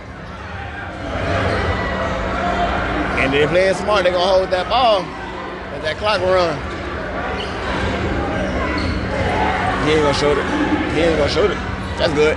[3.20, 5.03] And they're playing smart, they're gonna hold that ball.
[5.70, 6.57] Let that clock run.
[9.86, 10.44] He ain't gonna shoot it.
[10.94, 11.59] He ain't gonna shoot it.
[11.96, 12.36] That's good.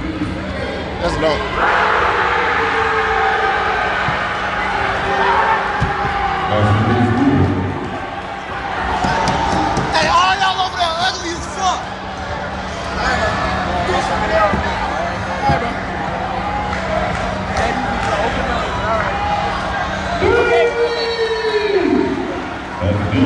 [1.01, 1.39] That's long.
[9.97, 11.81] Hey, all y'all over there ugly as fuck.
[23.13, 23.17] I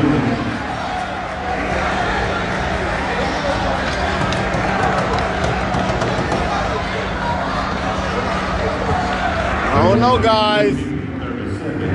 [9.82, 10.74] don't know, guys.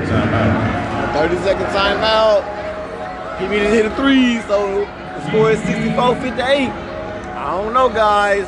[0.09, 1.13] Timeout.
[1.13, 2.41] 30 second timeout.
[3.39, 6.41] He needed to hit a three, so the score is 64 58.
[6.41, 8.47] I don't know, guys.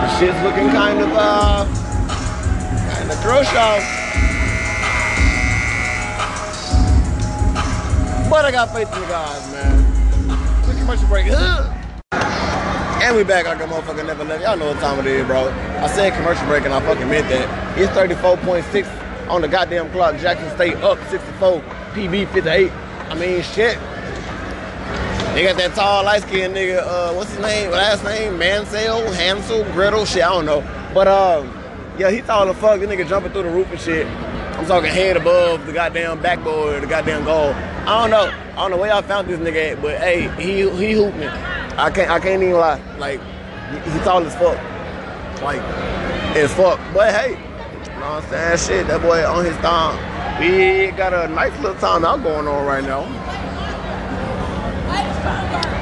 [0.00, 1.66] The shit's looking kind of, uh,
[2.94, 3.95] kind of crucial.
[8.28, 10.30] But I got faith in guys, man.
[10.68, 11.26] At commercial break.
[11.30, 14.42] And we back like a motherfucker never left.
[14.42, 15.48] Y'all know what time it is, bro.
[15.48, 17.78] I said commercial break and I fucking meant that.
[17.78, 20.18] It's 34.6 on the goddamn clock.
[20.18, 21.60] Jackson State up 64.
[21.92, 22.72] PB 58.
[22.72, 23.78] I mean, shit.
[25.34, 27.70] They got that tall, light skinned nigga, uh, what's his name?
[27.70, 28.38] Last name?
[28.38, 30.62] Mansell, Hansel, Gretel, shit, I don't know.
[30.92, 31.46] But um,
[31.98, 32.80] yeah, he tall as fuck.
[32.80, 34.06] This nigga jumping through the roof and shit.
[34.06, 37.54] I'm talking head above the goddamn backboard, the goddamn goal.
[37.86, 38.26] I don't know.
[38.26, 41.26] I don't know where y'all found this nigga at, but hey, he he me.
[41.78, 42.80] I can't I can't even lie.
[42.98, 43.20] Like
[43.70, 44.58] he, tall as fuck.
[45.40, 45.60] Like
[46.36, 46.80] as fuck.
[46.92, 48.80] But hey, you know what I'm saying?
[48.80, 49.96] Shit, that boy on his time.
[50.40, 53.04] We got a nice little time out going on right now.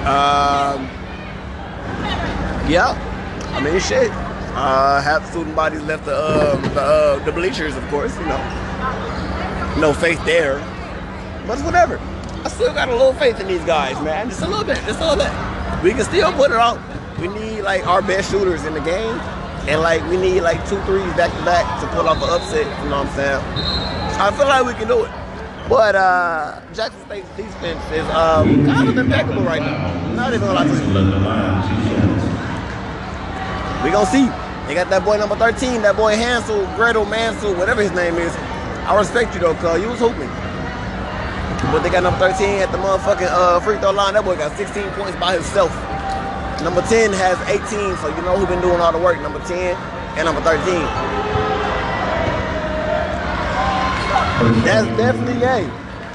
[0.04, 0.84] Um,
[2.68, 2.92] yeah,
[3.54, 4.10] I mean shit.
[4.56, 8.14] Uh, half student bodies left the um, the, uh, the bleachers, of course.
[8.18, 10.58] You know, no faith there,
[11.46, 12.00] but it's whatever.
[12.44, 14.28] I still got a little faith in these guys, man.
[14.28, 15.32] Just a little bit, just a little bit.
[15.82, 16.82] We can still put it on.
[17.20, 19.18] We need like our best shooters in the game,
[19.68, 22.66] and like we need like two threes back to back to pull off an upset.
[22.82, 23.40] You know what I'm saying?
[24.20, 25.10] I feel like we can do it.
[25.68, 30.12] But uh, Jackson State's defense is um, kind of impeccable right now.
[30.12, 30.92] Not even gonna lie to you.
[30.92, 32.24] Left the line, two shots.
[33.84, 34.28] We gonna see.
[34.68, 38.34] They got that boy number 13, that boy Hansel, Gretel, Mansell, whatever his name is.
[38.88, 40.30] I respect you though, cuz you was hooping.
[41.72, 44.14] But they got number 13 at the motherfucking uh, free throw line.
[44.14, 45.70] That boy got 16 points by himself.
[46.62, 49.20] Number 10 has 18, so you know who been doing all the work.
[49.20, 49.76] Number 10
[50.16, 50.64] and number 13.
[54.64, 55.70] That's definitely game.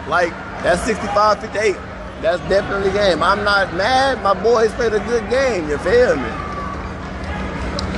[0.07, 0.31] Like,
[0.63, 1.75] that's 65 58.
[2.21, 3.23] That's definitely game.
[3.23, 4.21] I'm not mad.
[4.21, 5.69] My boys played a good game.
[5.69, 6.29] You feel me?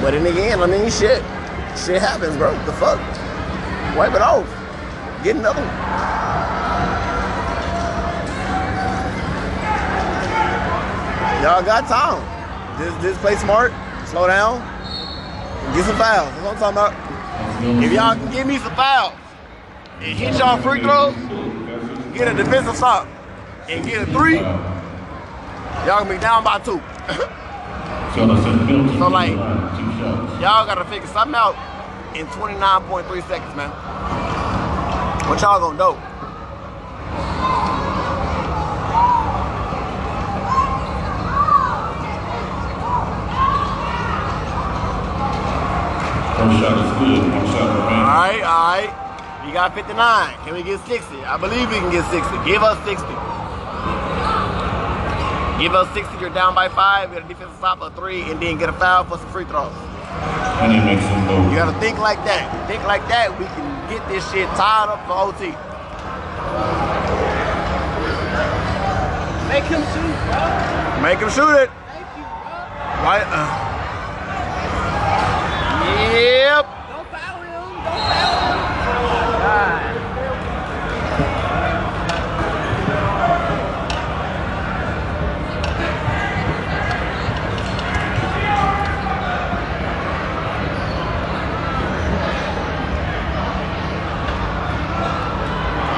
[0.02, 1.24] But in the again, I mean, shit.
[1.78, 2.52] Shit happens, bro.
[2.66, 3.00] The fuck?
[3.96, 4.48] Wipe it off.
[5.24, 6.31] Get another one.
[11.42, 12.22] Y'all got time.
[12.78, 13.74] Just, just play smart.
[14.06, 14.60] Slow down.
[15.74, 16.30] Get some fouls.
[16.30, 17.84] That's what I'm talking about.
[17.84, 19.14] If y'all can give me some fouls
[20.00, 21.16] and hit y'all free throws,
[22.14, 23.08] get a defensive stop,
[23.70, 26.82] and get a three, y'all gonna be down by two.
[28.12, 28.26] So,
[29.08, 29.32] like.
[30.42, 31.56] Y'all gotta figure something out
[32.16, 33.70] in 29.3 seconds, man.
[35.30, 36.11] What y'all gonna do?
[46.42, 47.22] First shot is good.
[47.22, 48.02] One shot remaining.
[48.02, 48.90] Alright, alright.
[49.46, 49.94] You got 59.
[50.42, 51.22] Can we get 60?
[51.22, 52.34] I believe we can get 60.
[52.50, 53.06] Give us 60.
[55.62, 56.18] Give us 60.
[56.18, 57.14] You're down by five.
[57.14, 59.70] Get a defensive stop of three, and then get a foul for some free throws.
[60.66, 62.50] And he makes some You gotta think like that.
[62.66, 63.30] Think like that.
[63.38, 65.54] We can get this shit tied up for OT.
[69.46, 71.06] Make him shoot, bro.
[71.06, 71.70] Make him shoot it.
[71.94, 73.06] Thank you, bro.
[73.06, 73.30] Right?
[73.30, 73.71] Uh.
[75.82, 76.66] Yep.
[76.90, 77.64] Don't foul him.
[77.86, 78.60] Don't foul him.
[79.42, 79.98] God.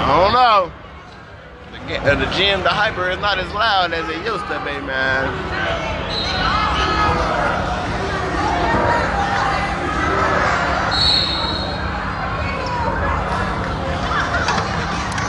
[0.05, 0.71] I don't know.
[1.71, 4.79] The, uh, the gym, the hyper is not as loud as it used to be,
[4.85, 5.92] man.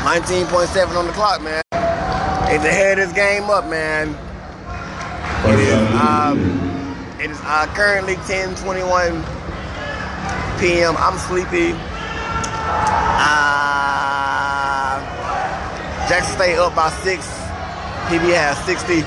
[0.04, 1.62] Nineteen point seven on the clock, man.
[1.72, 4.14] It's to head this game up, man.
[5.42, 6.38] Shot is Um,
[7.20, 9.24] it is uh, currently 10:21
[10.60, 10.94] p.m.
[10.98, 11.72] I'm sleepy.
[13.16, 15.00] Uh,
[16.08, 17.26] Jackson State up by six.
[18.08, 19.00] PB has 60.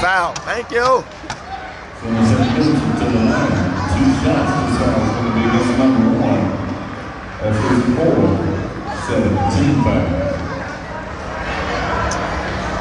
[0.00, 0.34] Foul.
[0.42, 1.04] Thank you.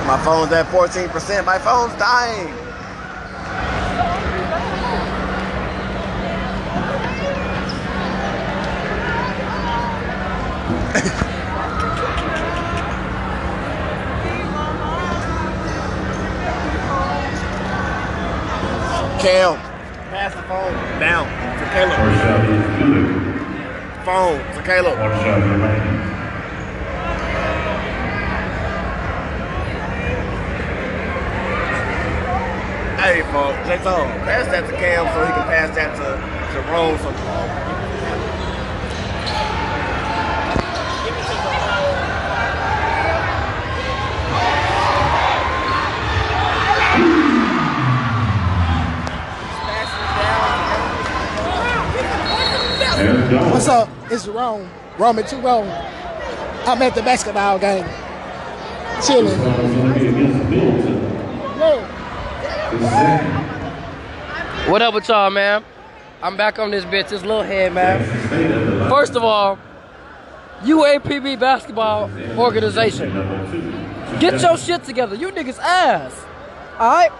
[0.05, 1.45] My phone's at 14%.
[1.45, 2.47] My phone's dying.
[19.19, 19.57] Cam,
[20.09, 21.25] pass the phone down
[21.59, 23.28] to Caleb.
[32.97, 33.77] Hey, folks, J.
[33.83, 36.17] Tom, pass that to Cam so he can pass that to
[36.53, 36.97] Jerome.
[36.97, 37.11] So
[53.51, 53.88] What's up?
[54.11, 54.67] It's wrong.
[54.97, 55.67] Roman too wrong.
[56.65, 57.85] I'm at the basketball game.
[59.05, 59.37] Chilling.
[64.69, 65.63] What up with y'all, man?
[66.23, 68.89] I'm back on this bitch, this little head, man.
[68.89, 69.59] First of all,
[70.61, 73.11] UAPB basketball organization.
[74.19, 75.15] Get your shit together.
[75.15, 76.25] You niggas ass.
[76.79, 77.11] Alright?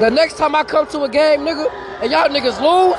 [0.00, 1.70] The next time I come to a game, nigga,
[2.02, 2.96] and y'all niggas lose,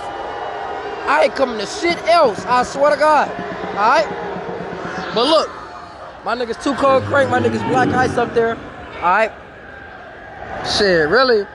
[1.10, 2.46] I ain't coming to shit else.
[2.46, 3.30] I swear to God.
[3.70, 4.08] Alright?
[5.16, 5.50] But look,
[6.24, 8.56] my niggas too cold crank, my niggas black ice up there.
[8.98, 9.32] Alright?
[10.78, 11.48] Shit, really?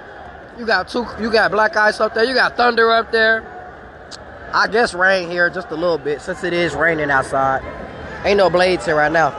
[0.58, 3.44] You got two you got black ice up there, you got thunder up there.
[4.52, 7.62] I guess rain here just a little bit since it is raining outside.
[8.24, 9.30] Ain't no blades here right now.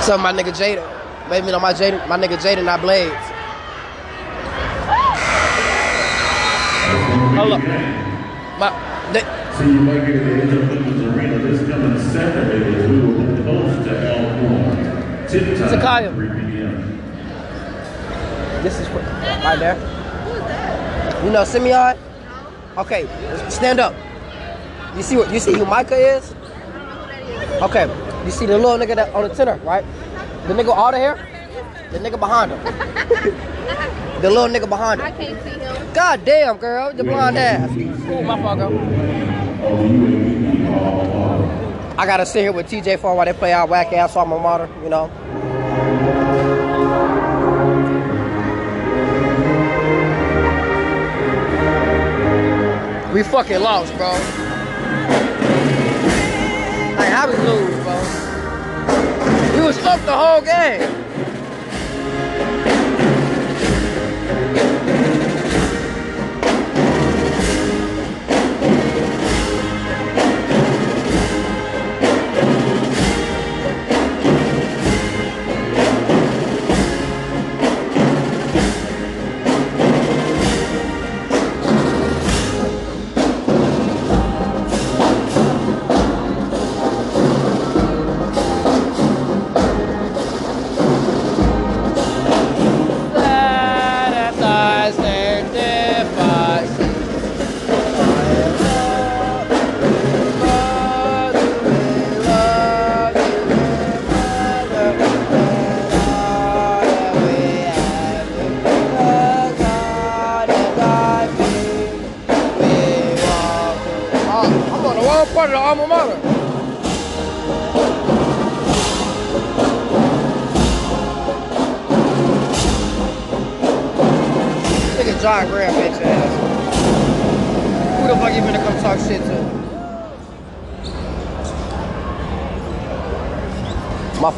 [0.00, 1.28] Some my nigga Jada.
[1.28, 3.14] Maybe you know my Jada, my nigga Jada not blades.
[7.36, 7.81] Hold up.
[8.62, 8.70] My
[9.12, 9.22] they,
[9.58, 10.58] So you might get to the H.O.
[10.68, 15.26] Clemmons Arena this coming Saturday as we will host to Alcorn.
[15.26, 16.14] Tip time, Takaya.
[16.14, 17.02] 3 p.m.
[18.62, 19.02] This is what,
[19.42, 19.76] right there.
[21.24, 21.98] You know Simeon?
[22.78, 23.08] Okay,
[23.50, 23.96] stand up.
[24.94, 26.32] You see what you see who Micah is?
[27.62, 27.90] Okay,
[28.24, 29.84] you see the little nigga that on the tenor, right?
[30.46, 31.16] The nigga all the hair?
[31.90, 33.88] The nigga behind him.
[34.22, 35.06] the little nigga behind him.
[35.08, 35.92] I can't see him.
[35.92, 37.70] God damn, girl, the blonde ass.
[37.72, 38.72] Ooh, my fault, girl.
[41.98, 44.68] I gotta sit here with TJ for while they play our whack ass alma mater,
[44.84, 45.10] you know.
[53.12, 54.12] We fucking lost, bro.
[56.96, 57.96] Like, how we lose, bro?
[59.56, 61.01] We was up the whole game.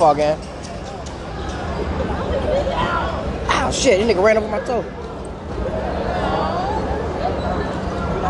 [0.05, 0.38] My fault, gang.
[3.48, 4.82] Ow, oh, shit, this nigga ran over my toe.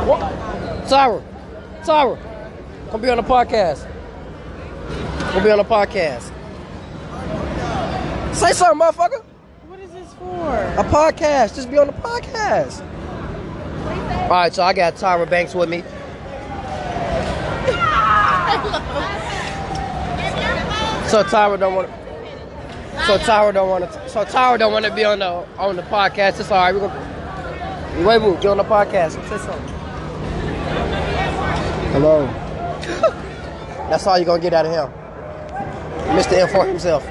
[0.07, 0.33] What?
[0.87, 1.21] Tyra,
[1.83, 3.91] Tyra, come be on the podcast.
[5.33, 6.31] Come be on the podcast.
[8.37, 9.25] Say something, motherfucker.
[9.67, 10.55] What is this for?
[10.79, 11.57] A podcast.
[11.57, 12.83] Just be on the podcast.
[14.23, 15.83] All right, so I got Tyra Banks with me.
[21.15, 21.89] So Tyra don't want.
[23.07, 24.09] So Tyra don't want to.
[24.09, 26.41] So Tyra don't want to be on the on the podcast.
[26.41, 26.75] It's all right.
[26.75, 28.05] We're gonna.
[28.05, 28.41] Wait, move.
[28.41, 29.13] Get on the podcast.
[29.29, 29.69] Say something.
[31.93, 32.27] Hello.
[33.89, 34.91] That's all you're gonna get out of him.
[36.17, 36.49] Mr.
[36.49, 37.07] M4 himself.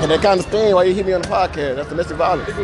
[0.00, 1.74] And they kind of understand why you hit me on the podcast.
[1.74, 2.46] That's domestic violence.
[2.46, 2.54] He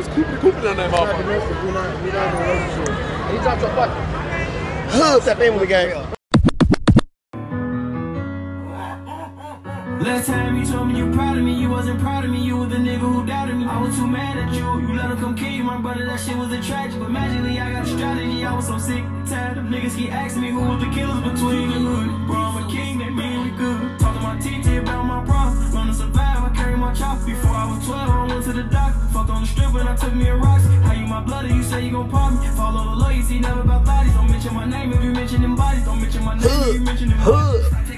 [3.42, 4.04] dropped your fucking.
[4.92, 6.14] Hood, step in with the game.
[10.00, 12.42] Last time you told me you proud of me, you wasn't proud of me.
[12.42, 13.64] You was the nigga who doubted me.
[13.64, 14.80] I was too mad at you.
[14.80, 16.04] You let him come kill you, my brother.
[16.04, 16.98] That shit was a tragic.
[17.00, 18.44] But magically, I got a strategy.
[18.44, 21.68] I was so sick, tired of niggas keep asking me who was the killers between
[21.68, 22.26] the hood.
[22.26, 23.98] Bro, I'm a king, that mean we good.
[23.98, 25.74] Talk to my TT about my problems.
[25.74, 27.24] Learn to survive, I carry my chop.
[27.24, 28.98] Before I was 12, I went to the doctor.
[29.12, 30.64] Fucked on the strip when I took me a rocks.
[30.84, 32.48] How you my blood, you say you gon' pop me.
[32.48, 34.12] Follow the loyalty, never about bodies.
[34.14, 35.84] Don't mention my name if you mention them bodies.
[35.84, 37.93] Don't mention my name if you mention them bodies.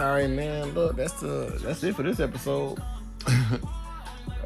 [0.00, 0.74] All right, man.
[0.74, 2.80] Look, that's the that's it for this episode.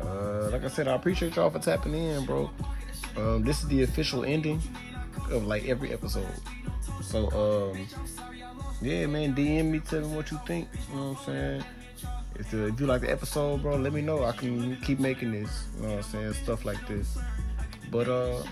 [0.01, 2.51] uh, like I said, I appreciate y'all for tapping in, bro.
[3.19, 4.63] Um, this is the official ending
[5.31, 6.27] of like every episode.
[7.03, 7.29] So,
[7.75, 7.87] um,
[8.81, 10.69] yeah, man, DM me, tell me what you think.
[10.89, 11.65] You know what I'm saying?
[12.37, 14.25] If, uh, if you like the episode, bro, let me know.
[14.25, 15.67] I can keep making this.
[15.77, 16.33] You know what I'm saying?
[16.33, 17.19] Stuff like this.
[17.91, 18.43] But uh,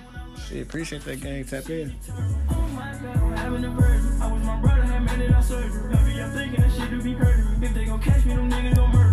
[0.48, 1.44] shit, appreciate that gang.
[1.46, 1.96] Tap in
[7.02, 7.62] be hurting.
[7.62, 9.09] If they gon' catch me, them niggas gon' murder.